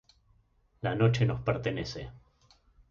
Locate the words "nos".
1.27-1.41